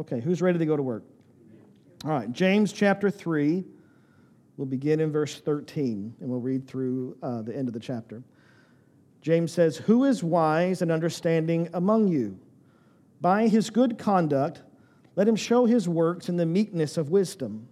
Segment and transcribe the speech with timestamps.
[0.00, 1.04] Okay, who's ready to go to work?
[2.06, 3.62] All right, James chapter 3.
[4.56, 8.22] We'll begin in verse 13 and we'll read through uh, the end of the chapter.
[9.20, 12.38] James says, Who is wise and understanding among you?
[13.20, 14.62] By his good conduct,
[15.16, 17.68] let him show his works in the meekness of wisdom.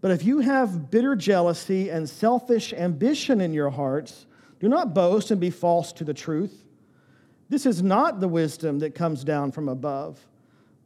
[0.00, 4.26] But if you have bitter jealousy and selfish ambition in your hearts,
[4.58, 6.64] do not boast and be false to the truth.
[7.48, 10.18] This is not the wisdom that comes down from above,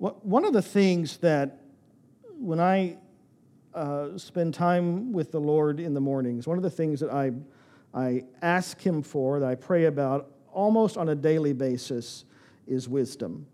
[0.00, 1.58] One of the things that
[2.38, 2.96] when I
[3.74, 7.32] uh, spend time with the Lord in the mornings, one of the things that I,
[7.92, 12.24] I ask Him for, that I pray about almost on a daily basis,
[12.66, 13.46] is wisdom.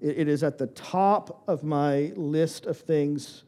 [0.00, 3.44] it, it is at the top of my list of things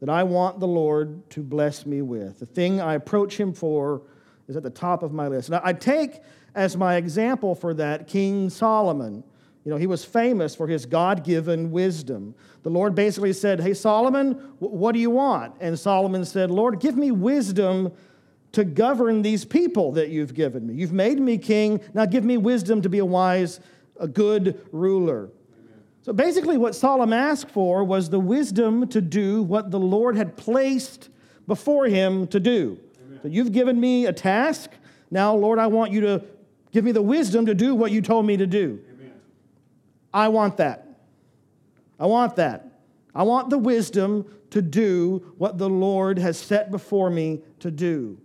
[0.00, 2.40] that I want the Lord to bless me with.
[2.40, 4.02] The thing I approach Him for
[4.48, 5.48] is at the top of my list.
[5.48, 6.22] Now, I take
[6.56, 9.22] as my example for that King Solomon.
[9.64, 12.34] You know, he was famous for his God given wisdom.
[12.62, 15.54] The Lord basically said, Hey, Solomon, what do you want?
[15.60, 17.92] And Solomon said, Lord, give me wisdom
[18.52, 20.74] to govern these people that you've given me.
[20.74, 21.80] You've made me king.
[21.92, 23.58] Now give me wisdom to be a wise,
[23.98, 25.30] a good ruler.
[26.02, 30.36] So basically, what Solomon asked for was the wisdom to do what the Lord had
[30.36, 31.08] placed
[31.46, 32.78] before him to do.
[33.06, 33.20] Amen.
[33.22, 34.70] So you've given me a task.
[35.10, 36.22] Now, Lord, I want you to
[36.72, 38.80] give me the wisdom to do what you told me to do.
[38.84, 38.93] Amen.
[40.14, 40.86] I want that.
[41.98, 42.68] I want that.
[43.14, 48.16] I want the wisdom to do what the Lord has set before me to do.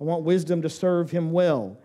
[0.00, 1.76] I want wisdom to serve him well.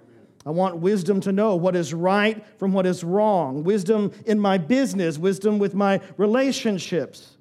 [0.46, 4.58] I want wisdom to know what is right from what is wrong, wisdom in my
[4.58, 7.38] business, wisdom with my relationships.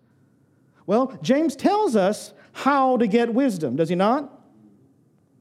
[0.87, 4.33] Well, James tells us how to get wisdom, does he not?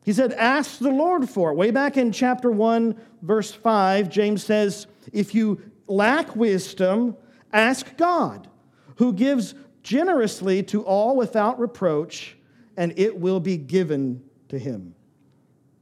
[0.04, 1.56] He said, Ask the Lord for it.
[1.56, 7.16] Way back in chapter 1, verse 5, James says, If you lack wisdom,
[7.52, 8.48] ask God,
[8.98, 12.36] who gives generously to all without reproach,
[12.76, 14.94] and it will be given to him.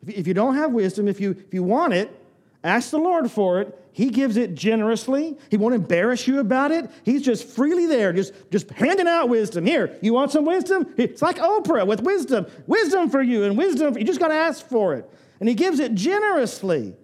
[0.07, 2.15] If you don't have wisdom, if you, if you want it,
[2.63, 3.81] ask the Lord for it.
[3.91, 5.37] He gives it generously.
[5.49, 6.91] He won't embarrass you about it.
[7.03, 9.65] He's just freely there, just, just handing out wisdom.
[9.65, 10.93] Here, you want some wisdom?
[10.97, 12.45] It's like Oprah with wisdom.
[12.67, 13.93] Wisdom for you and wisdom.
[13.93, 15.09] For, you just got to ask for it.
[15.39, 16.95] And he gives it generously.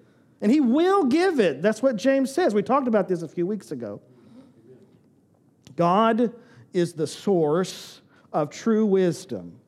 [0.41, 1.61] And he will give it.
[1.61, 2.53] That's what James says.
[2.53, 4.01] We talked about this a few weeks ago.
[5.75, 6.33] God
[6.73, 8.01] is the source
[8.33, 9.59] of true wisdom.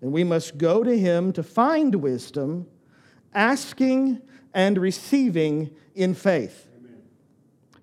[0.00, 2.66] And we must go to him to find wisdom
[3.34, 4.20] asking
[4.54, 6.68] and receiving in faith.
[6.76, 7.02] Amen.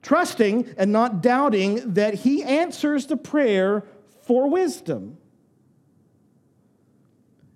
[0.02, 3.84] Trusting and not doubting that He answers the prayer
[4.22, 5.18] for wisdom.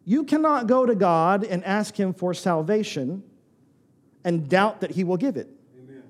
[0.05, 3.23] You cannot go to God and ask Him for salvation
[4.23, 5.49] and doubt that He will give it.
[5.77, 6.03] Amen.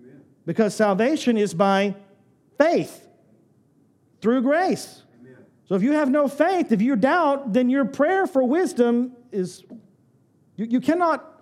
[0.00, 0.22] Amen.
[0.46, 1.94] Because salvation is by
[2.56, 3.06] faith
[4.20, 5.02] through grace.
[5.20, 5.36] Amen.
[5.66, 9.64] So if you have no faith, if you doubt, then your prayer for wisdom is
[10.56, 11.40] you, you cannot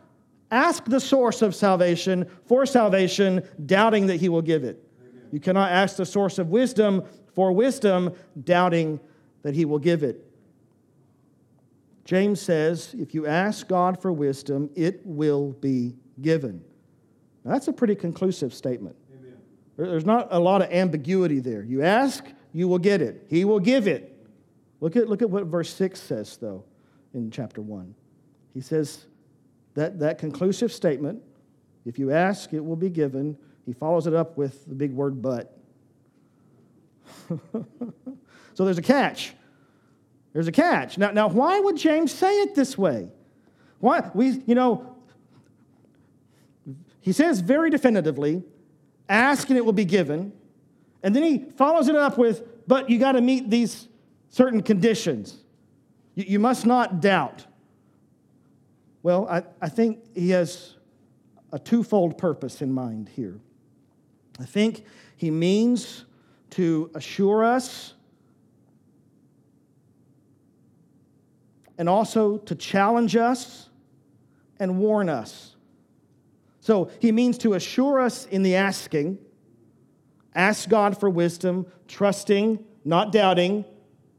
[0.51, 4.83] ask the source of salvation for salvation, doubting that he will give it.
[5.01, 5.29] Amen.
[5.33, 8.15] You cannot ask the source of wisdom for wisdom,
[8.45, 9.01] doubting
[9.43, 10.26] that he will give it.
[12.07, 16.63] James says, if you ask God for wisdom, it will be given.
[17.45, 18.95] Now, that's a pretty conclusive statement.
[19.13, 19.37] Amen.
[19.77, 21.65] There's not a lot of ambiguity there.
[21.65, 23.27] You ask, you will get it.
[23.29, 24.25] He will give it.
[24.81, 26.65] Look at, look at what verse 6 says, though,
[27.13, 27.93] in chapter 1.
[28.55, 29.07] He says
[29.75, 31.21] that, that conclusive statement,
[31.85, 33.37] if you ask, it will be given.
[33.65, 35.59] He follows it up with the big word but.
[38.55, 39.35] so there's a catch.
[40.37, 40.99] There's a catch.
[40.99, 43.09] Now, now, why would James say it this way?
[43.81, 44.11] Why?
[44.13, 44.95] We, you know,
[47.01, 48.43] he says very definitively,
[49.09, 50.35] ask and it will be given.
[51.03, 53.89] And then he follows it up with, but you got to meet these
[54.29, 55.39] certain conditions.
[56.15, 57.47] You, you must not doubt.
[59.03, 60.75] Well, I, I think he has
[61.51, 63.41] a twofold purpose in mind here.
[64.39, 64.85] I think
[65.17, 66.05] he means
[66.51, 67.95] to assure us
[71.79, 73.69] and also to challenge us
[74.59, 75.55] and warn us.
[76.61, 79.19] So he means to assure us in the asking
[80.37, 83.65] Ask God for wisdom, trusting, not doubting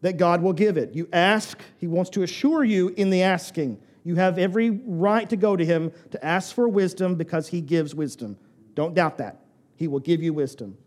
[0.01, 0.95] that God will give it.
[0.95, 3.79] You ask, He wants to assure you in the asking.
[4.03, 7.93] You have every right to go to Him to ask for wisdom because He gives
[7.93, 8.37] wisdom.
[8.73, 9.41] Don't doubt that.
[9.75, 10.77] He will give you wisdom.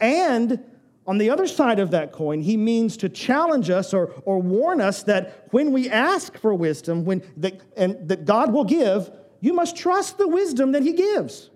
[0.00, 0.64] And
[1.06, 4.80] on the other side of that coin, he means to challenge us or, or warn
[4.80, 9.10] us that when we ask for wisdom, when the, and that God will give,
[9.40, 11.50] you must trust the wisdom that he gives.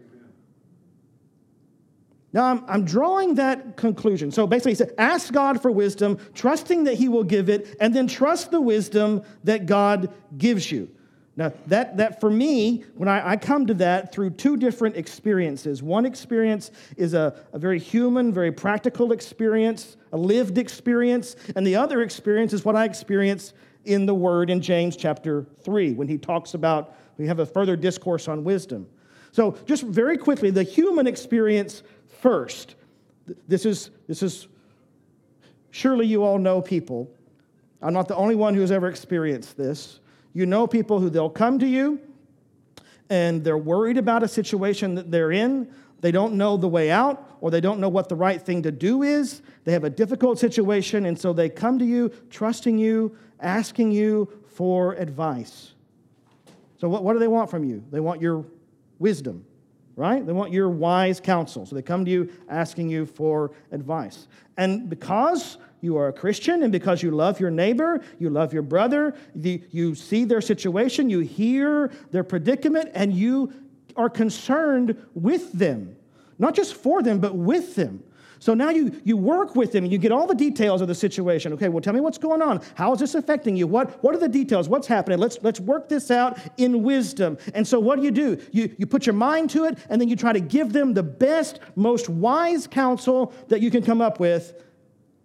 [2.32, 4.32] Now, I'm, I'm drawing that conclusion.
[4.32, 7.94] So basically, he said, ask God for wisdom, trusting that he will give it, and
[7.94, 10.90] then trust the wisdom that God gives you.
[11.36, 15.82] Now, that, that for me, when I, I, come to that through two different experiences.
[15.82, 21.76] One experience is a, a very human, very practical experience, a lived experience, and the
[21.76, 23.52] other experience is what I experience
[23.84, 27.76] in the Word in James chapter 3, when he talks about, we have a further
[27.76, 28.86] discourse on wisdom.
[29.30, 31.82] So, just very quickly, the human experience
[32.20, 32.76] first.
[33.46, 34.48] This is, this is
[35.70, 37.10] surely you all know people.
[37.82, 40.00] I'm not the only one who has ever experienced this
[40.36, 41.98] you know people who they'll come to you
[43.08, 45.72] and they're worried about a situation that they're in.
[46.02, 48.70] They don't know the way out or they don't know what the right thing to
[48.70, 49.40] do is.
[49.64, 54.28] They have a difficult situation, and so they come to you, trusting you, asking you
[54.46, 55.72] for advice.
[56.76, 57.82] So, what, what do they want from you?
[57.90, 58.44] They want your
[58.98, 59.46] wisdom,
[59.96, 60.24] right?
[60.24, 61.64] They want your wise counsel.
[61.64, 64.28] So, they come to you asking you for advice.
[64.58, 65.56] And because
[65.86, 69.94] you are a Christian, and because you love your neighbor, you love your brother, you
[69.94, 73.52] see their situation, you hear their predicament, and you
[73.96, 75.96] are concerned with them.
[76.38, 78.02] Not just for them, but with them.
[78.38, 80.94] So now you, you work with them and you get all the details of the
[80.94, 81.54] situation.
[81.54, 82.62] Okay, well, tell me what's going on.
[82.74, 83.66] How is this affecting you?
[83.66, 84.68] What, what are the details?
[84.68, 85.18] What's happening?
[85.18, 87.38] Let's, let's work this out in wisdom.
[87.54, 88.38] And so what do you do?
[88.52, 91.02] You, you put your mind to it and then you try to give them the
[91.02, 94.62] best, most wise counsel that you can come up with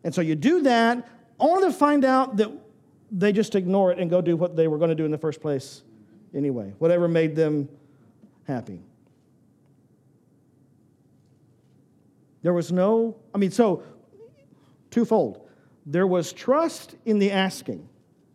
[0.04, 1.08] and so you do that
[1.40, 2.52] only to find out that
[3.12, 5.18] they just ignore it and go do what they were going to do in the
[5.18, 5.84] first place
[6.34, 7.68] anyway, whatever made them
[8.48, 8.82] happy.
[12.42, 13.84] There was no, I mean, so
[14.90, 15.48] twofold.
[15.86, 17.88] There was trust in the asking,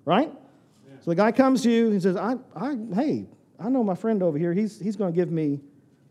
[0.04, 0.30] right?
[0.30, 0.94] Yeah.
[1.00, 3.26] So the guy comes to you and says, I, I, hey,
[3.58, 4.52] I know my friend over here.
[4.52, 5.60] He's, he's going to give me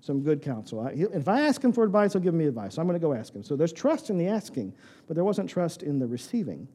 [0.06, 0.81] some good counsel.
[0.81, 2.78] I, if I ask him for advice, he'll give me advice.
[2.78, 3.42] I'm going to go ask him.
[3.42, 4.72] So there's trust in the asking,
[5.07, 6.68] but there wasn't trust in the receiving.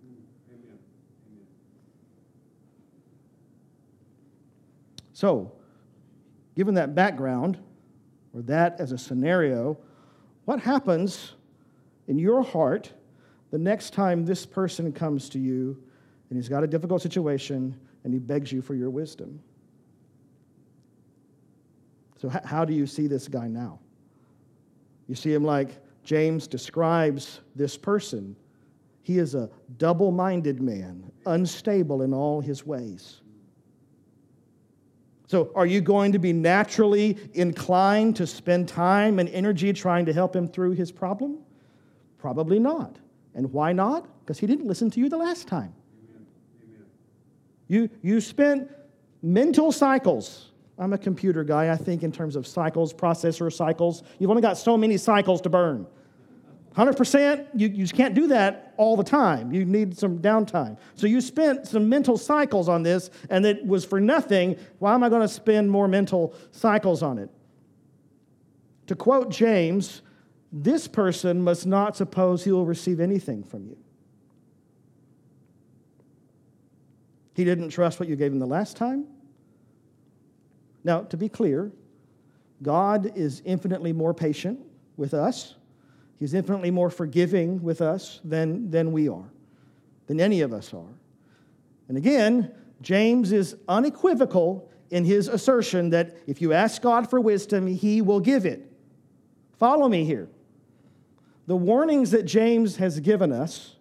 [5.12, 5.53] So,
[6.56, 7.59] given that background,
[8.35, 9.79] or that as a scenario,
[10.44, 11.35] what happens
[12.09, 12.93] in your heart
[13.53, 15.81] the next time this person comes to you
[16.31, 19.41] and he's got a difficult situation and he begs you for your wisdom?
[22.21, 23.79] So, how do you see this guy now?
[25.09, 25.71] You see him like
[26.05, 28.37] James describes this person.
[29.01, 33.23] He is a double minded man, unstable in all his ways.
[35.29, 40.13] So, are you going to be naturally inclined to spend time and energy trying to
[40.13, 41.39] help him through his problem?
[42.19, 42.97] Probably not.
[43.35, 44.07] And why not?
[44.21, 45.73] Because he didn't listen to you the last time.
[46.05, 46.87] Amen.
[47.67, 48.71] You, you spent
[49.23, 50.50] mental cycles
[50.81, 51.71] I'm a computer guy.
[51.71, 54.03] I think in terms of cycles, processor cycles.
[54.19, 55.87] You've only got so many cycles to burn.
[56.75, 59.53] 100%, you, you can't do that all the time.
[59.53, 60.78] You need some downtime.
[60.95, 64.57] So you spent some mental cycles on this, and it was for nothing.
[64.78, 67.28] Why am I going to spend more mental cycles on it?
[68.87, 70.00] To quote James,
[70.52, 73.76] this person must not suppose he will receive anything from you.
[77.35, 79.07] He didn't trust what you gave him the last time.
[80.85, 81.71] Now, to be clear,
[82.63, 84.61] God is infinitely more patient
[84.97, 85.55] with us.
[86.19, 89.31] He's infinitely more forgiving with us than, than we are,
[90.07, 90.95] than any of us are.
[91.89, 97.67] And again, James is unequivocal in his assertion that if you ask God for wisdom,
[97.67, 98.71] he will give it.
[99.59, 100.29] Follow me here.
[101.47, 103.77] The warnings that James has given us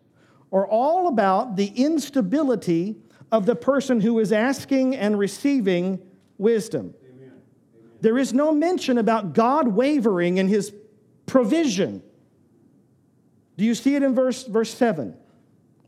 [0.52, 2.96] are all about the instability
[3.32, 6.00] of the person who is asking and receiving
[6.40, 6.96] wisdom.
[7.04, 7.34] Amen.
[8.02, 10.74] There is no mention about God wavering in his
[11.28, 12.02] provision.
[13.58, 15.16] Do you see it in verse, verse 7?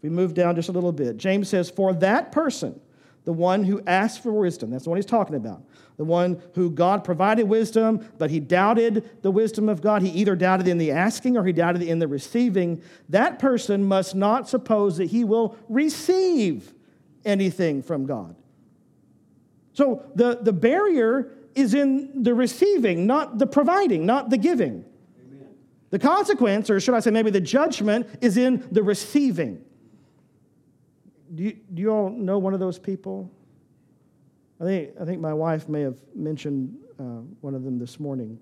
[0.01, 1.17] We move down just a little bit.
[1.17, 2.79] James says, For that person,
[3.23, 5.63] the one who asked for wisdom, that's one he's talking about.
[5.97, 10.01] The one who God provided wisdom, but he doubted the wisdom of God.
[10.01, 12.81] He either doubted in the asking or he doubted in the receiving.
[13.09, 16.73] That person must not suppose that he will receive
[17.23, 18.35] anything from God.
[19.81, 24.85] So the, the barrier is in the receiving, not the providing, not the giving.
[25.25, 25.47] Amen.
[25.89, 29.65] The consequence, or should I say maybe the judgment, is in the receiving.
[31.33, 33.31] Do you, do you all know one of those people?
[34.59, 38.39] I think, I think my wife may have mentioned uh, one of them this morning.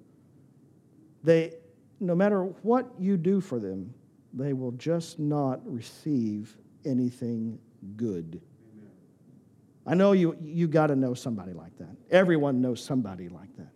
[1.24, 1.54] They,
[2.02, 3.94] no matter what you do for them,
[4.34, 7.60] they will just not receive anything
[7.96, 8.42] good.
[9.90, 11.90] I know you, you got to know somebody like that.
[12.12, 13.72] Everyone knows somebody like that.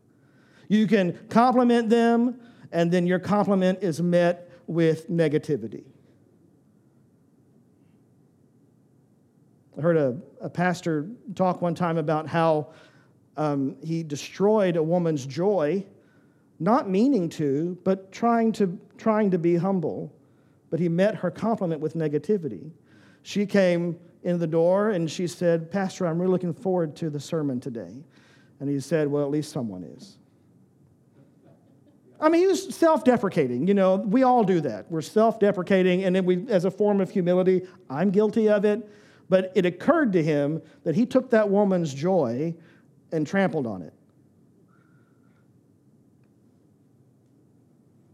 [0.67, 2.39] You can compliment them,
[2.71, 5.85] and then your compliment is met with negativity.
[9.75, 12.67] I heard a, a pastor talk one time about how
[13.35, 15.83] um, he destroyed a woman's joy,
[16.59, 20.13] not meaning to, but trying to, trying to be humble.
[20.69, 22.69] But he met her compliment with negativity.
[23.23, 27.19] She came in the door and she said, Pastor, I'm really looking forward to the
[27.19, 28.03] sermon today.
[28.59, 30.17] And he said, Well, at least someone is.
[32.19, 33.67] I mean, he was self deprecating.
[33.67, 34.89] You know, we all do that.
[34.89, 38.89] We're self deprecating, and then we, as a form of humility, I'm guilty of it.
[39.29, 42.55] But it occurred to him that he took that woman's joy
[43.11, 43.93] and trampled on it.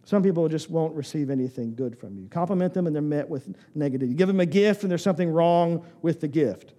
[0.09, 2.27] Some people just won't receive anything good from you.
[2.29, 4.09] Compliment them and they're met with negative.
[4.09, 6.73] You give them a gift and there's something wrong with the gift.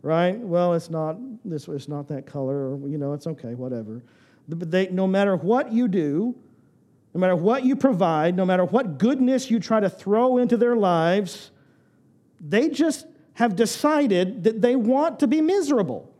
[0.00, 0.38] Right?
[0.38, 4.02] Well, it's not this it's not that color or you know, it's okay, whatever.
[4.48, 6.34] But they, no matter what you do,
[7.12, 10.74] no matter what you provide, no matter what goodness you try to throw into their
[10.74, 11.50] lives,
[12.40, 16.10] they just have decided that they want to be miserable.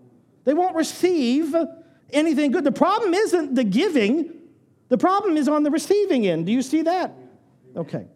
[0.45, 1.57] They won't receive
[2.13, 2.65] anything good.
[2.65, 4.40] The problem isn't the giving,
[4.91, 6.45] the problem is on the receiving end.
[6.45, 7.15] Do you see that?
[7.75, 8.07] Okay.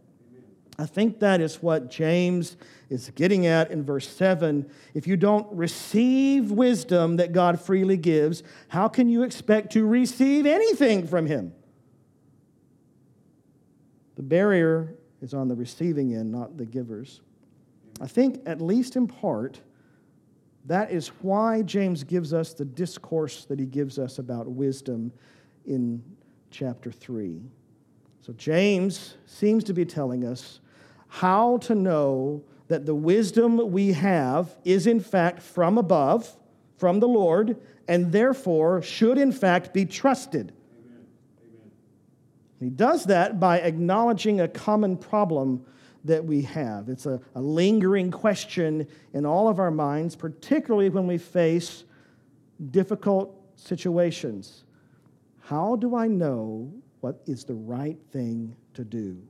[0.76, 2.56] I think that is what James
[2.90, 4.68] is getting at in verse 7.
[4.92, 10.46] If you don't receive wisdom that God freely gives, how can you expect to receive
[10.46, 11.54] anything from Him?
[14.16, 17.20] The barrier is on the receiving end, not the givers.
[18.00, 19.60] I think, at least in part,
[20.66, 25.12] that is why James gives us the discourse that he gives us about wisdom
[25.66, 26.02] in
[26.54, 27.42] chapter 3.
[28.22, 30.60] So, James seems to be telling us
[31.08, 36.36] how to know that the wisdom we have is, in fact, from above,
[36.78, 40.52] from the Lord, and therefore should, in fact, be trusted.
[40.78, 41.06] Amen.
[41.42, 41.70] Amen.
[42.60, 45.66] He does that by acknowledging a common problem
[46.04, 46.88] that we have.
[46.88, 51.84] It's a, a lingering question in all of our minds, particularly when we face
[52.70, 54.64] difficult situations.
[55.46, 59.20] How do I know what is the right thing to do?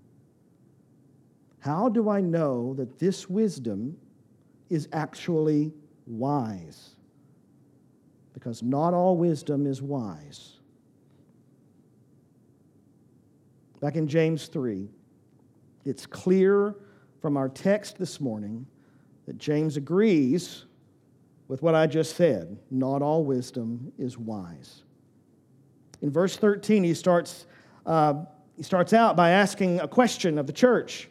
[1.59, 3.97] How do I know that this wisdom
[4.71, 5.73] is actually
[6.07, 6.91] wise?
[8.33, 10.61] Because not all wisdom is wise.
[13.81, 14.89] Back in James 3,
[15.85, 16.77] it's clear
[17.21, 18.67] from our text this morning
[19.27, 20.67] that James agrees
[21.49, 22.57] with what I just said.
[22.71, 24.84] Not all wisdom is wise.
[26.05, 27.47] In verse 13, he starts,
[27.87, 28.25] uh,
[28.59, 31.09] he starts out by asking a question of the church.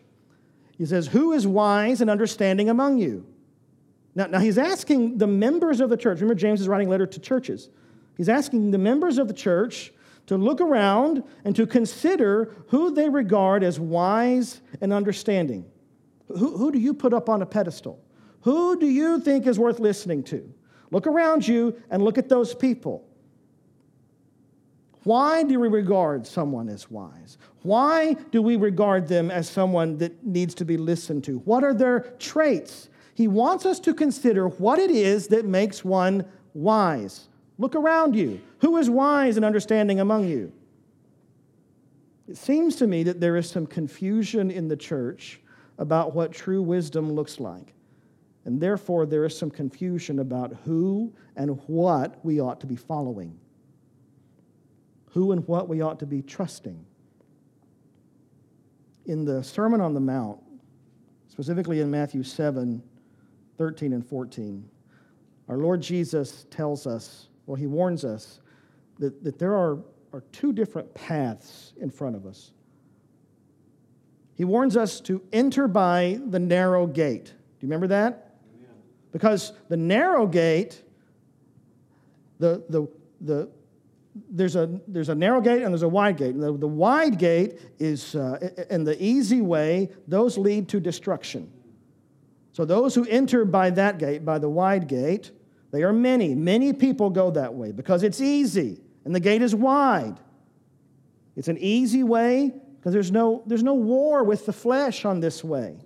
[0.77, 3.25] He says, Who is wise and understanding among you?
[4.13, 6.19] Now, now he's asking the members of the church.
[6.21, 7.69] Remember, James is writing a letter to churches.
[8.17, 9.91] He's asking the members of the church
[10.27, 15.65] to look around and to consider who they regard as wise and understanding.
[16.27, 18.00] Who, who do you put up on a pedestal?
[18.41, 20.53] Who do you think is worth listening to?
[20.91, 23.09] Look around you and look at those people.
[25.03, 27.38] Why do we regard someone as wise?
[27.63, 31.39] Why do we regard them as someone that needs to be listened to?
[31.39, 32.89] What are their traits?
[33.13, 37.27] He wants us to consider what it is that makes one wise.
[37.57, 38.41] Look around you.
[38.60, 40.51] Who is wise and understanding among you?
[42.27, 45.41] It seems to me that there is some confusion in the church
[45.77, 47.74] about what true wisdom looks like.
[48.45, 53.38] And therefore, there is some confusion about who and what we ought to be following
[55.13, 56.84] who and what we ought to be trusting.
[59.05, 60.39] In the Sermon on the Mount,
[61.27, 62.82] specifically in Matthew 7
[63.55, 64.67] 13 and 14,
[65.48, 68.39] our Lord Jesus tells us, well, he warns us
[68.98, 69.77] that, that there are,
[70.12, 72.51] are two different paths in front of us.
[74.36, 77.25] He warns us to enter by the narrow gate.
[77.25, 78.36] Do you remember that?
[79.12, 80.82] Because the narrow gate,
[82.39, 82.88] the, the,
[83.22, 83.50] the,
[84.29, 86.39] there's a, there's a narrow gate and there's a wide gate.
[86.39, 91.51] The, the wide gate is, uh, and the easy way, those lead to destruction.
[92.51, 95.32] So those who enter by that gate, by the wide gate,
[95.72, 96.36] they are many.
[96.36, 100.20] Many people go that way because it's easy and the gate is wide.
[101.36, 105.43] It's an easy way because there's no, there's no war with the flesh on this
[105.43, 105.77] way.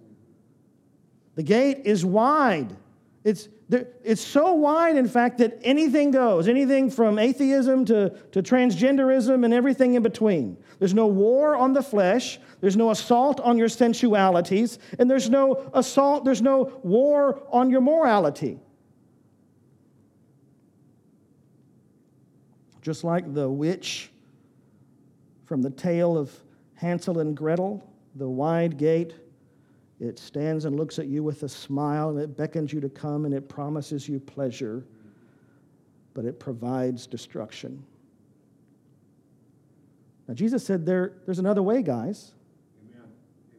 [1.36, 2.76] The gate is wide.
[3.24, 9.44] It's, it's so wide, in fact, that anything goes anything from atheism to, to transgenderism
[9.44, 10.58] and everything in between.
[10.80, 15.70] There's no war on the flesh, there's no assault on your sensualities, and there's no
[15.74, 18.60] assault, there's no war on your morality.
[22.82, 24.12] Just like the witch
[25.44, 26.32] from the tale of
[26.76, 29.14] Hansel and Gretel, the wide gate
[30.00, 33.26] it stands and looks at you with a smile and it beckons you to come
[33.26, 34.86] and it promises you pleasure,
[36.14, 37.84] but it provides destruction.
[40.28, 42.34] Now, Jesus said there, there's another way, guys.
[42.90, 43.10] Amen.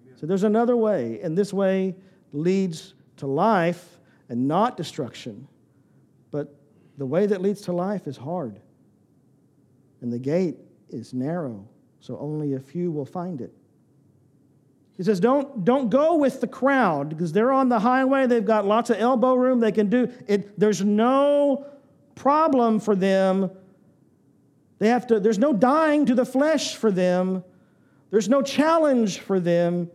[0.05, 0.19] Amen.
[0.19, 1.97] So there's another way, and this way
[2.33, 5.49] leads to life and not destruction.
[6.31, 6.55] But
[6.99, 8.61] the way that leads to life is hard,
[10.03, 10.59] and the gate
[10.91, 11.67] is narrow,
[12.01, 13.53] so only a few will find it.
[14.99, 18.27] He says, don't, don't go with the crowd because they're on the highway.
[18.27, 19.61] They've got lots of elbow room.
[19.61, 20.59] They can do it.
[20.59, 21.67] There's no
[22.17, 23.49] problem for them.
[24.81, 27.45] They have to, there's no dying to the flesh for them.
[28.11, 29.89] There's no challenge for them.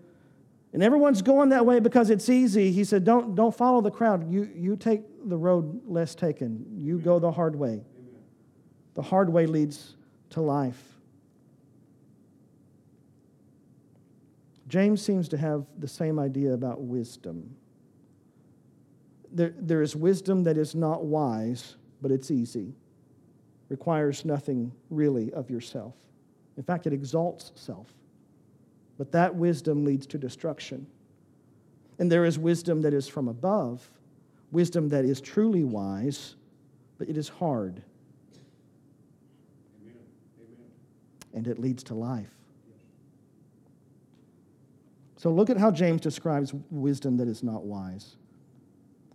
[0.71, 2.71] And everyone's going that way because it's easy.
[2.71, 4.31] He said, don't, don't follow the crowd.
[4.31, 6.65] You, you take the road less taken.
[6.77, 7.83] You go the hard way.
[8.93, 9.95] The hard way leads
[10.29, 10.92] to life.
[14.73, 17.55] James seems to have the same idea about wisdom.
[19.31, 22.73] There, there is wisdom that is not wise, but it's easy,
[23.69, 25.93] requires nothing really of yourself.
[26.57, 27.93] In fact, it exalts self.
[28.97, 30.87] But that wisdom leads to destruction.
[31.99, 33.87] And there is wisdom that is from above,
[34.51, 36.33] wisdom that is truly wise,
[36.97, 37.83] but it is hard.
[39.83, 39.93] Amen.
[40.39, 40.65] Amen.
[41.35, 42.31] And it leads to life.
[45.23, 48.17] So look at how James describes wisdom that is not wise.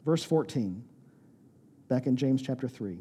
[0.07, 0.83] Verse 14,
[1.89, 2.97] back in James chapter 3.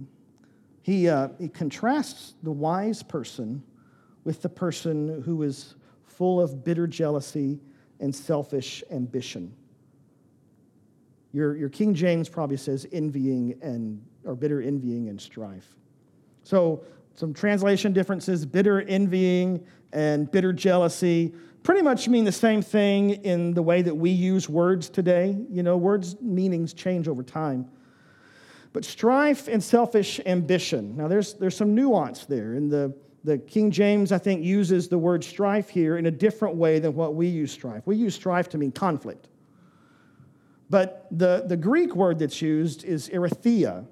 [0.82, 3.64] He, uh, he contrasts the wise person
[4.26, 7.62] with the person who is full of bitter jealousy
[8.02, 9.54] and selfish ambition.
[11.32, 15.78] Your, your King James probably says envying and or bitter envying and strife.
[16.44, 16.84] So
[17.18, 23.54] some translation differences, bitter envying and bitter jealousy pretty much mean the same thing in
[23.54, 25.36] the way that we use words today.
[25.50, 27.70] You know, words' meanings change over time.
[28.72, 30.96] But strife and selfish ambition.
[30.96, 32.54] Now, there's, there's some nuance there.
[32.54, 36.56] In the, the King James, I think, uses the word strife here in a different
[36.56, 37.82] way than what we use strife.
[37.86, 39.28] We use strife to mean conflict.
[40.70, 43.88] But the, the Greek word that's used is eritheia,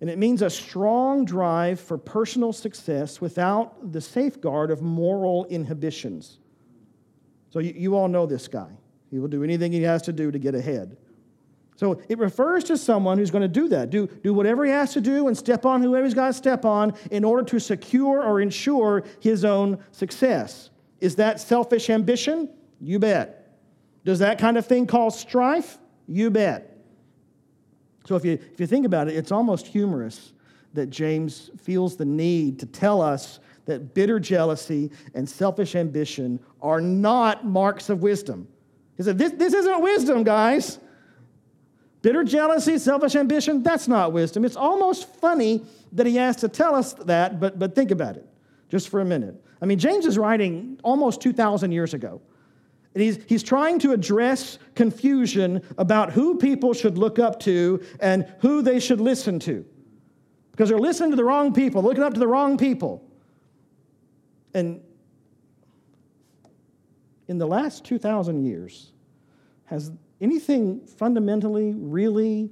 [0.00, 6.38] and it means a strong drive for personal success without the safeguard of moral inhibitions.
[7.50, 8.70] So you, you all know this guy.
[9.10, 10.98] He will do anything he has to do to get ahead.
[11.76, 14.92] So it refers to someone who's going to do that, do, do whatever he has
[14.94, 18.22] to do and step on whoever he's got to step on in order to secure
[18.22, 20.70] or ensure his own success.
[21.00, 22.48] Is that selfish ambition?
[22.80, 23.58] You bet.
[24.04, 25.78] Does that kind of thing cause strife?
[26.06, 26.75] You bet.
[28.06, 30.32] So if you, if you think about it, it's almost humorous
[30.74, 36.80] that James feels the need to tell us that bitter jealousy and selfish ambition are
[36.80, 38.46] not marks of wisdom.
[38.96, 40.78] He said, This, this isn't wisdom, guys.
[42.02, 44.44] Bitter jealousy, selfish ambition, that's not wisdom.
[44.44, 48.26] It's almost funny that he has to tell us that, but, but think about it
[48.68, 49.42] just for a minute.
[49.60, 52.20] I mean, James is writing almost 2,000 years ago.
[52.96, 58.26] And he's, he's trying to address confusion about who people should look up to and
[58.38, 59.66] who they should listen to.
[60.50, 63.06] Because they're listening to the wrong people, looking up to the wrong people.
[64.54, 64.80] And
[67.28, 68.92] in the last 2,000 years,
[69.66, 72.50] has anything fundamentally really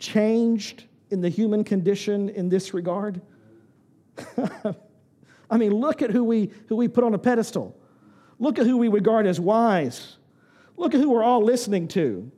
[0.00, 3.22] changed in the human condition in this regard?
[5.48, 7.79] I mean, look at who we, who we put on a pedestal.
[8.40, 10.16] Look at who we regard as wise.
[10.76, 12.32] Look at who we're all listening to.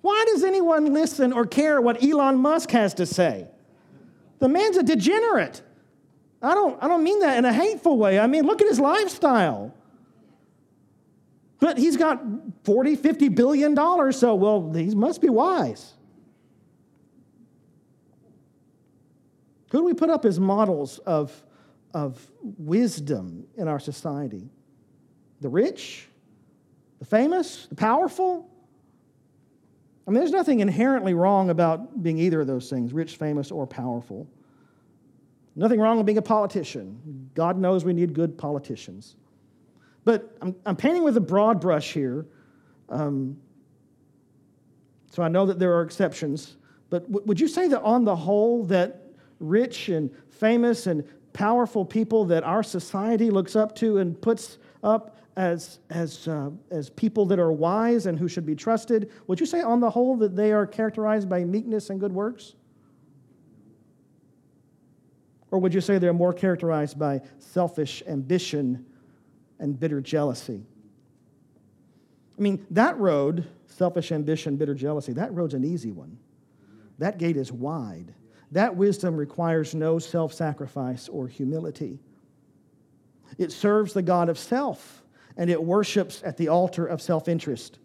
[0.00, 3.48] Why does anyone listen or care what Elon Musk has to say?
[4.38, 5.60] The man's a degenerate.
[6.40, 8.18] I don't, I don't mean that in a hateful way.
[8.18, 9.74] I mean, look at his lifestyle.
[11.58, 12.20] But he's got
[12.64, 15.92] 40, 50 billion dollars, so, well, he must be wise.
[19.70, 21.32] Who do we put up as models of,
[21.94, 24.50] of wisdom in our society?
[25.42, 26.08] The rich?
[27.00, 27.66] The famous?
[27.66, 28.48] The powerful?
[30.06, 33.66] I mean, there's nothing inherently wrong about being either of those things rich, famous, or
[33.66, 34.28] powerful.
[35.54, 37.30] Nothing wrong with being a politician.
[37.34, 39.16] God knows we need good politicians.
[40.04, 42.26] But I'm, I'm painting with a broad brush here.
[42.88, 43.36] Um,
[45.10, 46.56] so I know that there are exceptions.
[46.88, 49.02] But w- would you say that on the whole, that
[49.40, 55.16] rich and famous and powerful people that our society looks up to and puts up
[55.36, 59.46] as, as, uh, as people that are wise and who should be trusted, would you
[59.46, 62.54] say on the whole that they are characterized by meekness and good works?
[65.50, 68.86] Or would you say they're more characterized by selfish ambition
[69.58, 70.64] and bitter jealousy?
[72.38, 76.18] I mean, that road, selfish ambition, bitter jealousy, that road's an easy one.
[76.98, 78.14] That gate is wide.
[78.50, 81.98] That wisdom requires no self sacrifice or humility.
[83.38, 85.01] It serves the God of self
[85.36, 87.78] and it worships at the altar of self interest.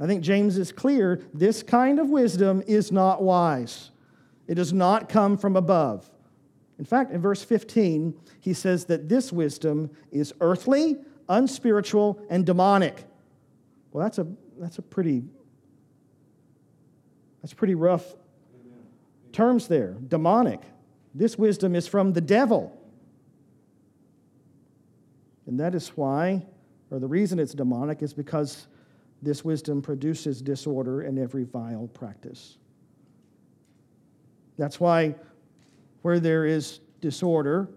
[0.00, 3.90] I think James is clear this kind of wisdom is not wise,
[4.46, 6.08] it does not come from above.
[6.78, 10.96] In fact, in verse 15, he says that this wisdom is earthly,
[11.28, 13.04] unspiritual, and demonic.
[13.92, 14.26] Well, that's a,
[14.58, 15.22] that's a pretty
[17.42, 18.14] that's pretty rough
[19.32, 19.96] terms there.
[20.08, 20.60] Demonic.
[21.14, 22.78] This wisdom is from the devil.
[25.46, 26.46] And that is why,
[26.92, 28.66] or the reason it's demonic is because
[29.22, 32.58] this wisdom produces disorder and every vile practice.
[34.58, 35.14] That's why,
[36.02, 37.68] where there is disorder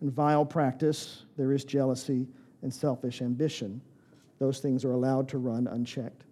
[0.00, 2.26] and vile practice, there is jealousy
[2.62, 3.80] and selfish ambition.
[4.40, 6.24] Those things are allowed to run unchecked.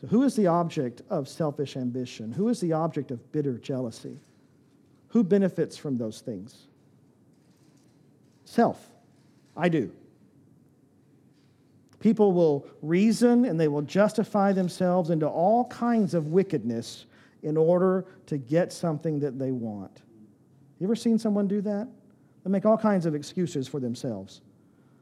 [0.00, 2.32] So, who is the object of selfish ambition?
[2.32, 4.18] Who is the object of bitter jealousy?
[5.08, 6.66] Who benefits from those things?
[8.44, 8.84] Self.
[9.56, 9.92] I do.
[12.00, 17.06] People will reason and they will justify themselves into all kinds of wickedness
[17.42, 20.02] in order to get something that they want.
[20.78, 21.88] You ever seen someone do that?
[22.44, 24.42] They make all kinds of excuses for themselves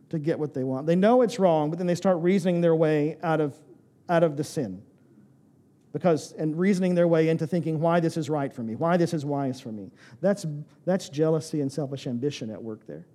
[0.09, 0.87] to get what they want.
[0.87, 3.59] They know it's wrong, but then they start reasoning their way out of,
[4.09, 4.83] out of the sin.
[5.93, 9.15] Because, and reasoning their way into thinking why this is right for me, why this
[9.15, 9.91] is wise for me.
[10.21, 10.47] That's,
[10.85, 13.07] that's jealousy and selfish ambition at work there.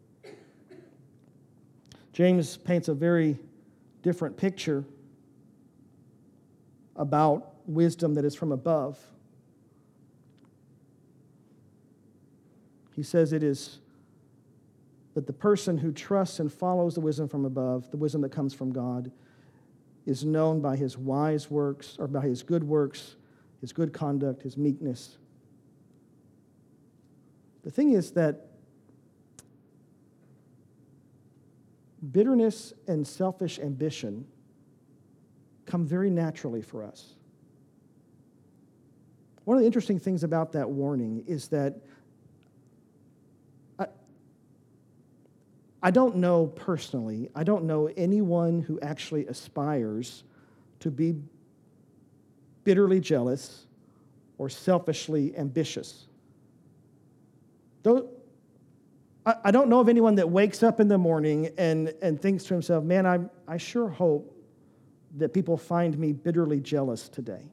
[2.14, 3.38] James paints a very
[4.02, 4.86] different picture
[6.96, 9.00] about wisdom that is from above.
[12.96, 13.80] He says it is
[15.14, 18.54] that the person who trusts and follows the wisdom from above, the wisdom that comes
[18.54, 19.12] from God,
[20.06, 23.16] is known by his wise works or by his good works,
[23.60, 25.18] his good conduct, his meekness.
[27.64, 28.48] The thing is that
[32.10, 34.26] bitterness and selfish ambition
[35.66, 37.14] come very naturally for us.
[39.46, 41.76] One of the interesting things about that warning is that
[43.80, 43.88] I,
[45.82, 50.24] I don't know personally, I don't know anyone who actually aspires
[50.80, 51.16] to be
[52.64, 53.66] bitterly jealous
[54.38, 56.08] or selfishly ambitious.
[57.84, 58.08] Those,
[59.26, 62.56] I, don't know of anyone that wakes up in the morning and, and thinks to
[62.56, 64.36] himself, man, I, I sure hope
[65.18, 67.52] that people find me bitterly jealous today.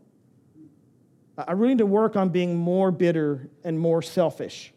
[1.37, 4.73] I really need to work on being more bitter and more selfish.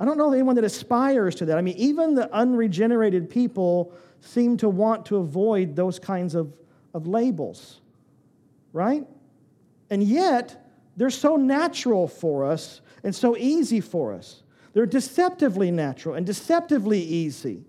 [0.00, 1.58] I don't know of anyone that aspires to that.
[1.58, 6.52] I mean, even the unregenerated people seem to want to avoid those kinds of,
[6.94, 7.80] of labels,
[8.72, 9.06] right?
[9.90, 14.41] And yet, they're so natural for us and so easy for us.
[14.72, 17.64] They're deceptively natural and deceptively easy.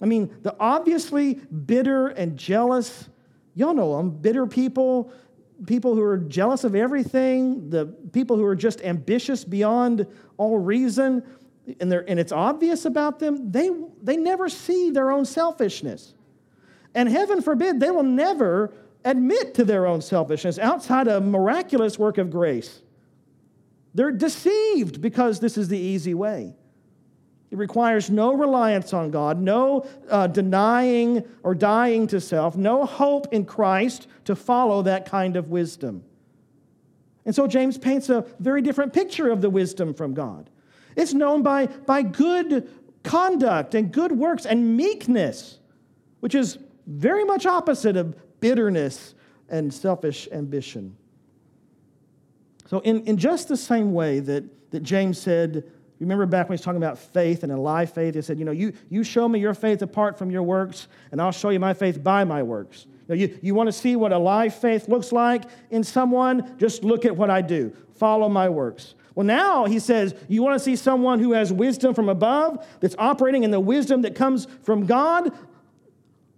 [0.00, 3.08] I mean, the obviously bitter and jealous,
[3.54, 5.10] y'all know them, bitter people,
[5.66, 11.22] people who are jealous of everything, the people who are just ambitious beyond all reason,
[11.80, 13.70] and, and it's obvious about them, they,
[14.02, 16.14] they never see their own selfishness.
[16.94, 18.72] And heaven forbid, they will never
[19.04, 22.82] admit to their own selfishness outside a miraculous work of grace.
[23.96, 26.54] They're deceived because this is the easy way.
[27.50, 33.32] It requires no reliance on God, no uh, denying or dying to self, no hope
[33.32, 36.04] in Christ to follow that kind of wisdom.
[37.24, 40.50] And so James paints a very different picture of the wisdom from God.
[40.94, 42.68] It's known by, by good
[43.02, 45.58] conduct and good works and meekness,
[46.20, 49.14] which is very much opposite of bitterness
[49.48, 50.98] and selfish ambition.
[52.66, 55.64] So, in, in just the same way that, that James said,
[56.00, 58.44] remember back when he was talking about faith and a live faith, he said, You
[58.44, 61.60] know, you, you show me your faith apart from your works, and I'll show you
[61.60, 62.86] my faith by my works.
[63.08, 66.56] You, you want to see what a live faith looks like in someone?
[66.58, 68.94] Just look at what I do, follow my works.
[69.14, 72.96] Well, now he says, You want to see someone who has wisdom from above, that's
[72.98, 75.32] operating in the wisdom that comes from God?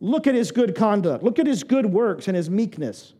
[0.01, 3.15] Look at his good conduct, look at his good works and his meekness.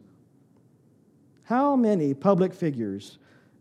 [1.49, 3.17] How many public figures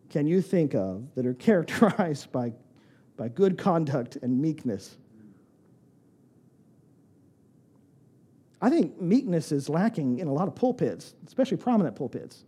[0.09, 2.51] can you think of that are characterized by,
[3.15, 4.97] by good conduct and meekness?
[8.61, 12.43] I think meekness is lacking in a lot of pulpits, especially prominent pulpits.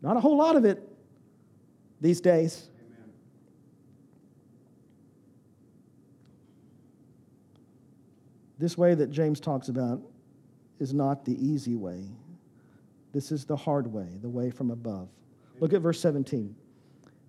[0.00, 0.82] Not a whole lot of it
[2.00, 2.68] these days.
[2.84, 3.12] Amen.
[8.58, 10.02] This way that James talks about
[10.80, 12.08] is not the easy way.
[13.12, 15.08] This is the hard way, the way from above.
[15.60, 16.54] Look at verse 17.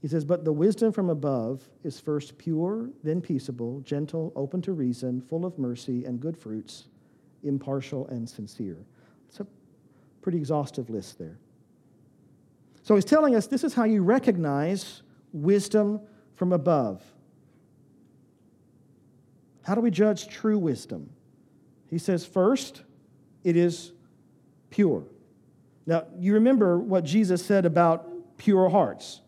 [0.02, 4.74] He says, But the wisdom from above is first pure, then peaceable, gentle, open to
[4.74, 6.86] reason, full of mercy and good fruits
[7.44, 8.78] impartial, and sincere.
[9.30, 9.48] It's a
[10.22, 11.38] pretty exhaustive list there.
[12.82, 16.02] So he's telling us this is how you recognize wisdom
[16.36, 17.02] from above.
[19.64, 21.10] How do we judge true wisdom?
[21.90, 22.84] He says, first,
[23.44, 23.94] it is
[24.70, 25.04] pure.
[25.86, 29.22] Now, you remember what Jesus said about pure hearts.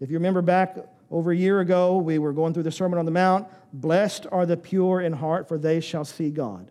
[0.00, 0.76] If you remember back
[1.10, 3.48] over a year ago, we were going through the Sermon on the Mount.
[3.72, 6.70] Blessed are the pure in heart, for they shall see God.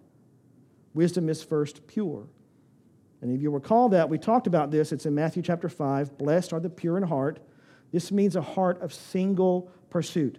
[0.93, 2.27] Wisdom is first pure.
[3.21, 4.91] And if you recall that, we talked about this.
[4.91, 6.17] It's in Matthew chapter 5.
[6.17, 7.39] Blessed are the pure in heart.
[7.91, 10.38] This means a heart of single pursuit.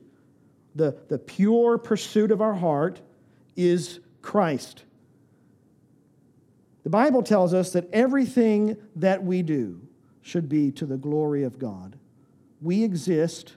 [0.74, 3.00] The, the pure pursuit of our heart
[3.56, 4.84] is Christ.
[6.86, 9.80] The Bible tells us that everything that we do
[10.22, 11.98] should be to the glory of God.
[12.62, 13.56] We exist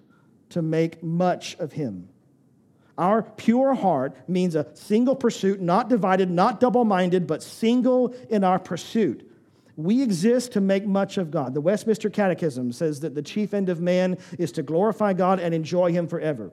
[0.49, 2.09] to make much of Him.
[2.97, 8.43] Our pure heart means a single pursuit, not divided, not double minded, but single in
[8.43, 9.31] our pursuit.
[9.75, 11.53] We exist to make much of God.
[11.53, 15.53] The Westminster Catechism says that the chief end of man is to glorify God and
[15.53, 16.51] enjoy Him forever.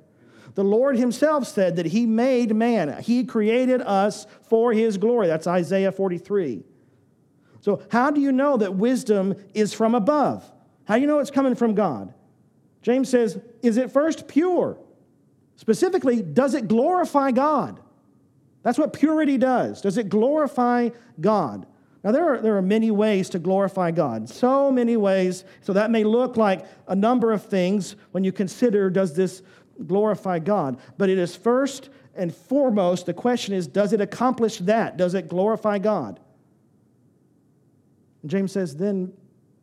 [0.56, 5.28] The Lord Himself said that He made man, He created us for His glory.
[5.28, 6.64] That's Isaiah 43.
[7.60, 10.50] So, how do you know that wisdom is from above?
[10.86, 12.14] How do you know it's coming from God?
[12.80, 14.78] James says, Is it first pure?
[15.56, 17.78] Specifically, does it glorify God?
[18.62, 19.82] That's what purity does.
[19.82, 20.88] Does it glorify
[21.20, 21.66] God?
[22.02, 25.44] Now, there are, there are many ways to glorify God, so many ways.
[25.60, 29.42] So, that may look like a number of things when you consider does this
[29.86, 30.78] glorify God?
[30.96, 34.96] But it is first and foremost the question is does it accomplish that?
[34.96, 36.20] Does it glorify God?
[38.22, 39.12] And James says, then,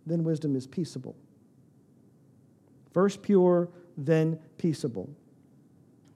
[0.06, 1.16] then wisdom is peaceable.
[2.94, 5.10] First pure, then peaceable.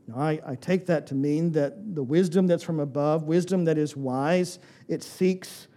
[0.08, 3.78] Now, I, I take that to mean that the wisdom that's from above, wisdom that
[3.78, 5.68] is wise, it seeks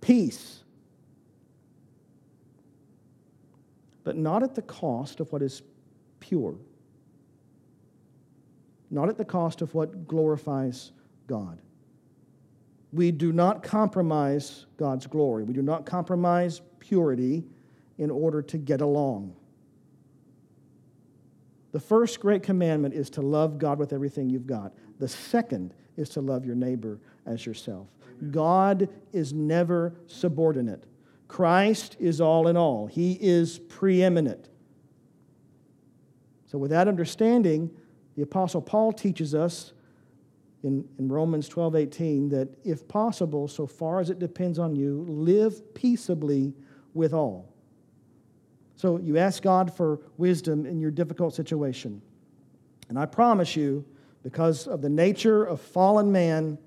[0.00, 0.64] peace.
[4.04, 5.62] But not at the cost of what is
[6.20, 6.54] pure,
[8.94, 10.92] not at the cost of what glorifies
[11.26, 11.60] God.
[12.92, 15.42] We do not compromise God's glory.
[15.42, 17.44] We do not compromise purity
[17.98, 19.34] in order to get along.
[21.72, 24.72] The first great commandment is to love God with everything you've got.
[25.00, 27.88] The second is to love your neighbor as yourself.
[28.30, 30.84] God is never subordinate.
[31.26, 34.50] Christ is all in all, He is preeminent.
[36.46, 37.72] So, with that understanding,
[38.16, 39.72] the Apostle Paul teaches us
[40.62, 45.04] in, in Romans 12 18 that if possible, so far as it depends on you,
[45.08, 46.54] live peaceably
[46.94, 47.52] with all.
[48.76, 52.00] So you ask God for wisdom in your difficult situation.
[52.88, 53.84] And I promise you,
[54.22, 56.58] because of the nature of fallen man,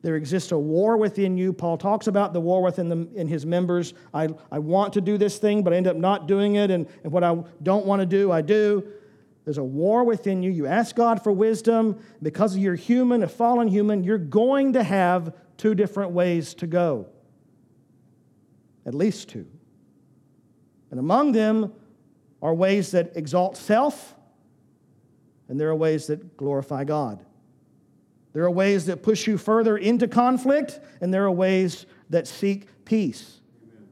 [0.00, 1.52] there exists a war within you.
[1.52, 3.94] Paul talks about the war within the, in his members.
[4.12, 6.70] I, I want to do this thing, but I end up not doing it.
[6.70, 8.84] And, and what I don't want to do, I do.
[9.44, 10.50] There's a war within you.
[10.50, 11.98] You ask God for wisdom.
[12.22, 17.06] Because you're human, a fallen human, you're going to have two different ways to go.
[18.86, 19.46] At least two.
[20.90, 21.72] And among them
[22.42, 24.14] are ways that exalt self,
[25.48, 27.24] and there are ways that glorify God.
[28.32, 32.66] There are ways that push you further into conflict, and there are ways that seek
[32.84, 33.40] peace.
[33.62, 33.88] Amen.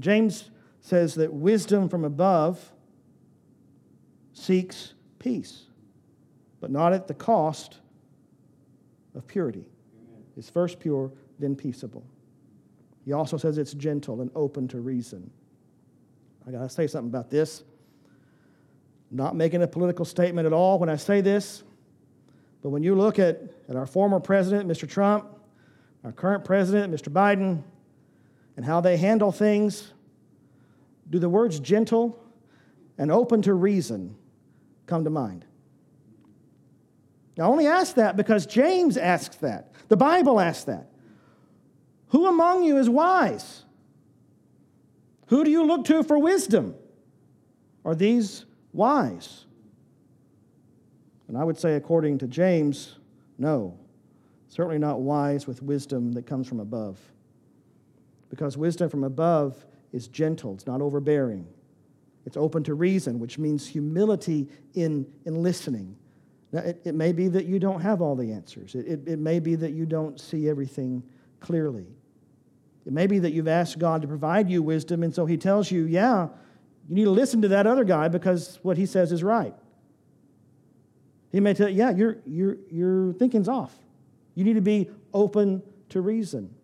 [0.00, 2.72] James says that wisdom from above
[4.32, 5.64] seeks peace,
[6.60, 7.78] but not at the cost
[9.14, 9.64] of purity.
[10.36, 12.04] It's first pure, then peaceable.
[13.04, 15.30] He also says it's gentle and open to reason.
[16.46, 17.62] I got to say something about this.
[19.10, 21.62] Not making a political statement at all when I say this,
[22.62, 24.88] but when you look at, at our former president, Mr.
[24.88, 25.26] Trump,
[26.04, 27.12] our current president, Mr.
[27.12, 27.62] Biden,
[28.56, 29.92] and how they handle things,
[31.10, 32.18] do the words gentle
[32.96, 34.16] and open to reason
[34.86, 35.44] come to mind?
[37.38, 39.72] I only ask that because James asks that.
[39.88, 40.88] The Bible asks that.
[42.08, 43.64] Who among you is wise?
[45.28, 46.74] Who do you look to for wisdom?
[47.84, 49.46] Are these wise?
[51.26, 52.98] And I would say, according to James,
[53.38, 53.78] no.
[54.48, 56.98] Certainly not wise with wisdom that comes from above.
[58.28, 61.46] Because wisdom from above is gentle, it's not overbearing.
[62.24, 65.96] It's open to reason, which means humility in, in listening.
[66.52, 68.74] Now, it, it may be that you don't have all the answers.
[68.74, 71.02] It, it, it may be that you don't see everything
[71.40, 71.86] clearly.
[72.86, 75.70] It may be that you've asked God to provide you wisdom, and so He tells
[75.70, 76.28] you, yeah,
[76.88, 79.54] you need to listen to that other guy because what he says is right.
[81.30, 83.74] He may tell you, yeah, your, your, your thinking's off.
[84.34, 86.54] You need to be open to reason.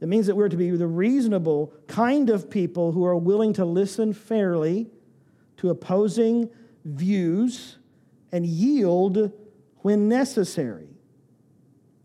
[0.00, 3.64] It means that we're to be the reasonable kind of people who are willing to
[3.64, 4.88] listen fairly
[5.58, 6.48] to opposing
[6.84, 7.76] views
[8.32, 9.32] and yield
[9.78, 10.88] when necessary.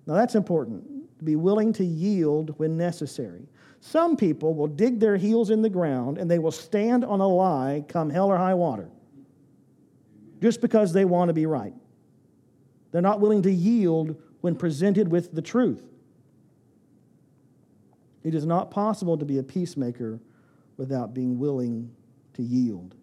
[0.06, 0.84] Now, that's important
[1.20, 3.48] to be willing to yield when necessary.
[3.80, 7.28] Some people will dig their heels in the ground and they will stand on a
[7.28, 8.90] lie come hell or high water
[10.42, 11.74] just because they want to be right.
[12.92, 15.84] They're not willing to yield when presented with the truth.
[18.26, 20.20] It is not possible to be a peacemaker
[20.78, 21.92] without being willing
[22.34, 22.96] to yield.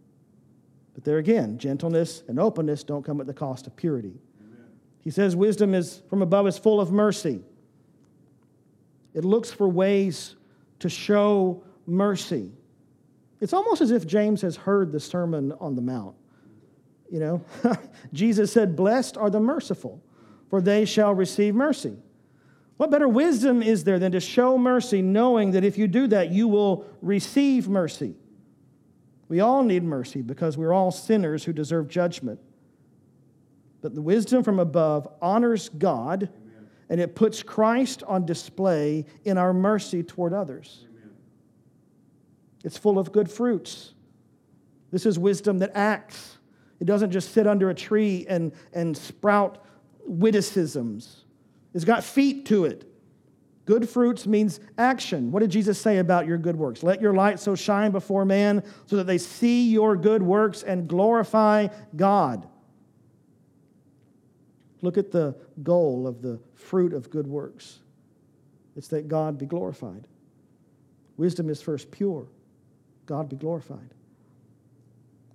[0.94, 4.18] But there again, gentleness and openness don't come at the cost of purity.
[4.40, 4.66] Amen.
[5.00, 7.40] He says wisdom is from above is full of mercy.
[9.14, 10.34] It looks for ways
[10.80, 12.50] to show mercy.
[13.40, 16.16] It's almost as if James has heard the Sermon on the Mount.
[17.12, 17.44] You know,
[18.12, 20.02] Jesus said, Blessed are the merciful,
[20.50, 21.96] for they shall receive mercy.
[22.76, 26.30] What better wisdom is there than to show mercy, knowing that if you do that,
[26.30, 28.14] you will receive mercy?
[29.28, 32.40] We all need mercy because we're all sinners who deserve judgment.
[33.80, 36.68] But the wisdom from above honors God Amen.
[36.88, 40.86] and it puts Christ on display in our mercy toward others.
[40.90, 41.10] Amen.
[42.64, 43.94] It's full of good fruits.
[44.90, 46.38] This is wisdom that acts.
[46.78, 49.64] It doesn't just sit under a tree and, and sprout
[50.06, 51.24] witticisms.
[51.74, 52.88] It's got feet to it.
[53.64, 55.30] Good fruits means action.
[55.30, 56.82] What did Jesus say about your good works?
[56.82, 60.88] Let your light so shine before man so that they see your good works and
[60.88, 62.48] glorify God.
[64.80, 67.78] Look at the goal of the fruit of good works
[68.76, 70.06] it's that God be glorified.
[71.16, 72.26] Wisdom is first pure,
[73.06, 73.94] God be glorified.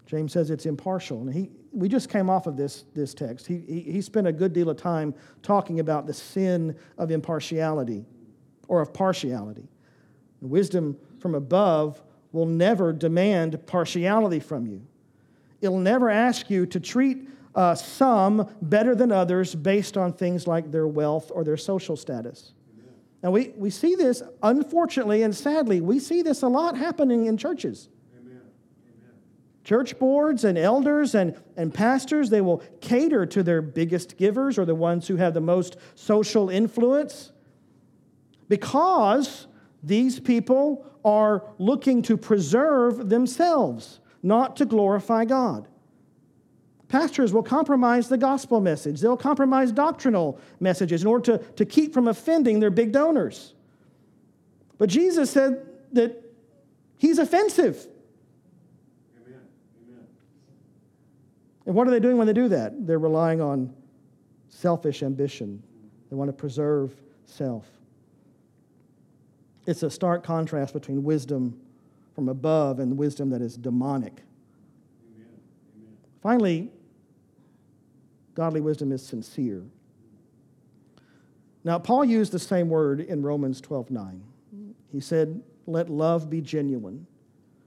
[0.07, 1.21] James says it's impartial.
[1.21, 3.45] And he, we just came off of this, this text.
[3.45, 8.05] He, he, he spent a good deal of time talking about the sin of impartiality
[8.69, 9.67] or of partiality.
[10.41, 14.81] Wisdom from above will never demand partiality from you.
[15.59, 20.71] It'll never ask you to treat uh, some better than others based on things like
[20.71, 22.53] their wealth or their social status.
[23.23, 27.35] Now, we, we see this, unfortunately and sadly, we see this a lot happening in
[27.35, 27.89] churches.
[29.67, 34.63] Church boards and elders and, and pastors, they will cater to their biggest givers or
[34.63, 37.33] the ones who have the most social influence
[38.47, 39.47] because
[39.83, 45.67] these people are looking to preserve themselves, not to glorify God.
[46.87, 49.01] Pastors will compromise the gospel message.
[49.01, 53.53] They'll compromise doctrinal messages in order to, to keep from offending their big donors.
[54.77, 56.23] But Jesus said that
[56.97, 57.85] he's offensive.
[59.27, 59.41] Amen.
[59.83, 60.07] Amen.
[61.67, 62.87] And what are they doing when they do that?
[62.87, 63.73] They're relying on
[64.47, 65.61] selfish ambition.
[66.09, 67.67] They want to preserve self.
[69.65, 71.59] It's a stark contrast between wisdom
[72.15, 74.13] from above and wisdom that is demonic.
[75.13, 75.27] Amen.
[75.75, 75.97] Amen.
[76.23, 76.71] Finally,
[78.33, 79.61] godly wisdom is sincere.
[81.65, 84.23] Now, Paul used the same word in Romans 12 9.
[84.89, 87.05] He said, Let love be genuine.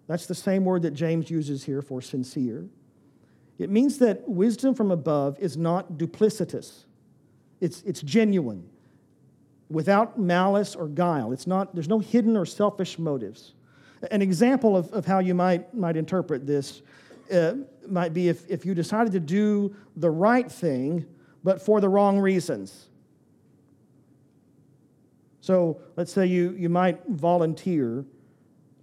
[0.07, 2.65] That's the same word that James uses here for sincere.
[3.61, 6.85] It means that wisdom from above is not duplicitous,
[7.61, 8.69] it's, it's genuine
[9.69, 11.31] without malice or guile.
[11.31, 13.53] It's not, there's no hidden or selfish motives.
[14.11, 16.83] An example of, of how you might, might interpret this
[17.33, 17.55] uh,
[17.89, 21.07] might be if, if you decided to do the right thing,
[21.45, 22.89] but for the wrong reasons.
[25.41, 28.05] So let's say you, you might volunteer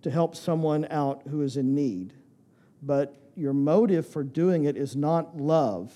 [0.03, 2.13] to help someone out who is in need,
[2.81, 5.93] but your motive for doing it is not love,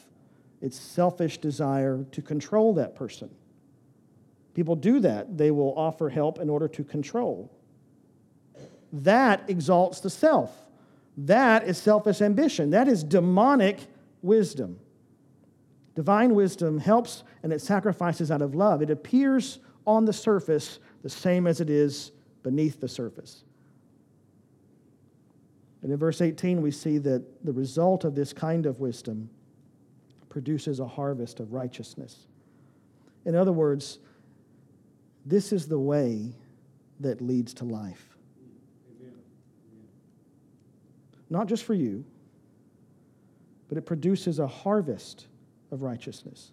[0.61, 3.29] it's selfish desire to control that person.
[4.53, 5.37] People do that.
[5.37, 7.51] They will offer help in order to control.
[8.93, 10.55] That exalts the self.
[11.17, 12.69] That is selfish ambition.
[12.71, 13.79] That is demonic
[14.21, 14.79] wisdom.
[15.95, 18.81] Divine wisdom helps and it sacrifices out of love.
[18.81, 22.11] It appears on the surface the same as it is
[22.43, 23.43] beneath the surface.
[25.81, 29.29] And in verse 18, we see that the result of this kind of wisdom
[30.29, 32.27] produces a harvest of righteousness.
[33.25, 33.99] In other words,
[35.25, 36.33] this is the way
[36.99, 38.17] that leads to life.
[38.99, 39.13] Amen.
[41.29, 42.05] Not just for you,
[43.67, 45.27] but it produces a harvest
[45.71, 46.51] of righteousness.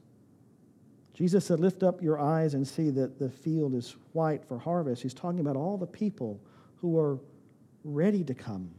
[1.14, 5.02] Jesus said, Lift up your eyes and see that the field is white for harvest.
[5.02, 6.40] He's talking about all the people
[6.76, 7.18] who are
[7.82, 8.70] ready to come.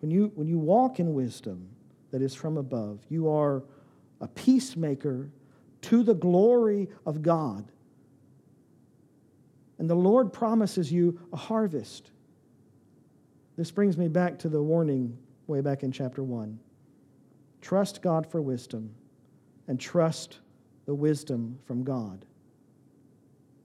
[0.00, 1.68] When you, when you walk in wisdom
[2.10, 3.62] that is from above, you are
[4.20, 5.30] a peacemaker
[5.82, 7.70] to the glory of God.
[9.78, 12.10] And the Lord promises you a harvest.
[13.56, 16.58] This brings me back to the warning way back in chapter 1.
[17.60, 18.90] Trust God for wisdom
[19.68, 20.38] and trust
[20.86, 22.24] the wisdom from God.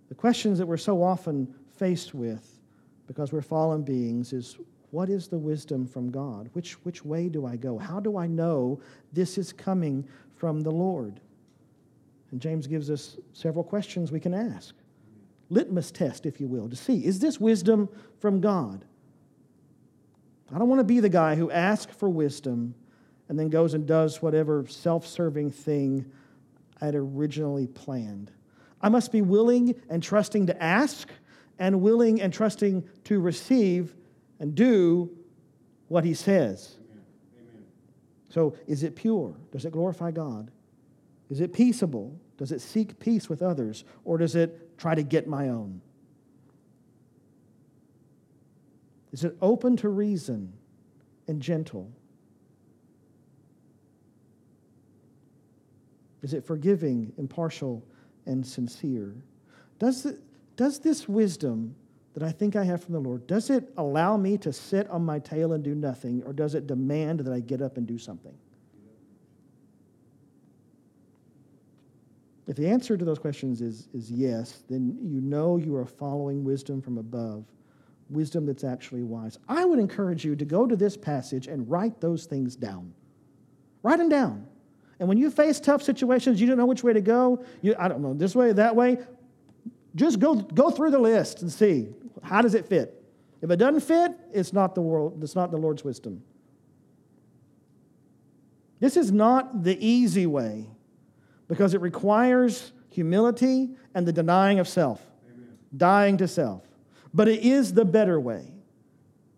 [0.09, 2.59] The questions that we're so often faced with
[3.07, 4.57] because we're fallen beings is
[4.95, 6.49] what is the wisdom from God?
[6.53, 7.77] Which, which way do I go?
[7.77, 8.79] How do I know
[9.11, 11.19] this is coming from the Lord?
[12.31, 14.73] And James gives us several questions we can ask.
[15.49, 17.89] Litmus test, if you will, to see is this wisdom
[18.19, 18.85] from God?
[20.53, 22.73] I don't want to be the guy who asks for wisdom
[23.27, 26.09] and then goes and does whatever self serving thing
[26.79, 28.31] I had originally planned.
[28.81, 31.09] I must be willing and trusting to ask
[31.59, 33.93] and willing and trusting to receive
[34.39, 35.09] and do
[35.87, 36.75] what he says.
[36.91, 37.65] Amen.
[38.29, 39.35] So, is it pure?
[39.51, 40.51] Does it glorify God?
[41.29, 42.19] Is it peaceable?
[42.37, 43.85] Does it seek peace with others?
[44.03, 45.81] Or does it try to get my own?
[49.11, 50.51] Is it open to reason
[51.27, 51.89] and gentle?
[56.21, 57.85] Is it forgiving, impartial,
[58.25, 59.15] and sincere?
[59.79, 60.07] Does,
[60.55, 61.75] does this wisdom
[62.15, 65.03] that I think I have from the Lord, does it allow me to sit on
[65.03, 67.97] my tail and do nothing, or does it demand that I get up and do
[67.97, 68.33] something?
[72.47, 76.45] If the answer to those questions is, is yes, then you know you are following
[76.45, 77.43] wisdom from above
[78.09, 79.37] wisdom that's actually wise.
[79.49, 82.93] I would encourage you to go to this passage and write those things down.
[83.83, 84.47] Write them down.
[84.99, 87.87] And when you face tough situations, you don't know which way to go, you, I
[87.89, 88.99] don't know, this way, that way,
[89.95, 91.89] just go, go through the list and see
[92.25, 93.01] how does it fit.
[93.41, 96.23] If it doesn't fit, it's not the world, it's not the Lord's wisdom.
[98.79, 100.65] This is not the easy way
[101.47, 105.57] because it requires humility and the denying of self, Amen.
[105.75, 106.63] dying to self.
[107.13, 108.51] But it is the better way,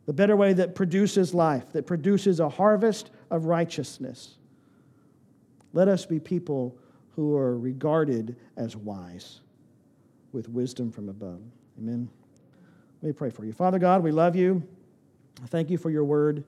[0.05, 4.35] the better way that produces life, that produces a harvest of righteousness.
[5.73, 6.77] Let us be people
[7.15, 9.41] who are regarded as wise
[10.31, 11.41] with wisdom from above.
[11.77, 12.09] Amen.
[13.01, 13.53] Let me pray for you.
[13.53, 14.63] Father God, we love you.
[15.43, 16.43] I thank you for your word.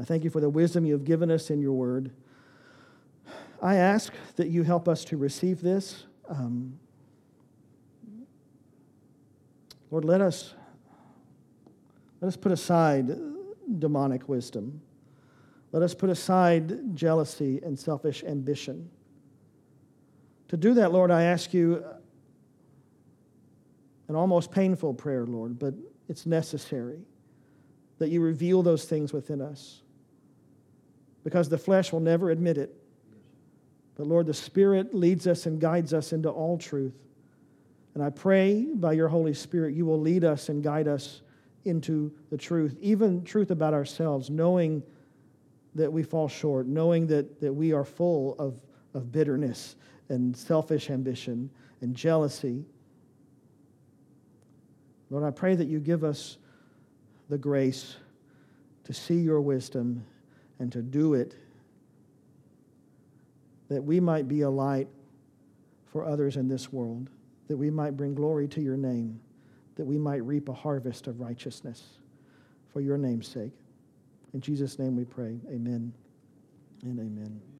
[0.00, 2.10] I thank you for the wisdom you have given us in your word.
[3.62, 6.04] I ask that you help us to receive this.
[6.28, 6.78] Um,
[9.90, 10.54] Lord, let us
[12.20, 13.16] let us put aside
[13.78, 14.80] demonic wisdom.
[15.72, 18.90] Let us put aside jealousy and selfish ambition.
[20.48, 21.84] To do that, Lord, I ask you
[24.08, 25.74] an almost painful prayer, Lord, but
[26.08, 27.00] it's necessary
[27.98, 29.82] that you reveal those things within us
[31.24, 32.74] because the flesh will never admit it.
[33.96, 36.94] But Lord, the Spirit leads us and guides us into all truth.
[37.94, 41.20] And I pray by your Holy Spirit, you will lead us and guide us
[41.64, 44.82] into the truth, even truth about ourselves, knowing
[45.74, 48.60] that we fall short, knowing that, that we are full of,
[48.94, 49.76] of bitterness
[50.08, 51.50] and selfish ambition
[51.80, 52.64] and jealousy.
[55.12, 56.38] Lord, I pray that you give us
[57.28, 57.96] the grace
[58.82, 60.04] to see your wisdom
[60.58, 61.36] and to do it,
[63.68, 64.88] that we might be a light
[65.92, 67.08] for others in this world,
[67.46, 69.20] that we might bring glory to your name
[69.76, 71.82] that we might reap a harvest of righteousness
[72.72, 73.52] for your name's sake.
[74.34, 75.38] In Jesus' name we pray.
[75.50, 75.92] Amen
[76.82, 77.51] and amen.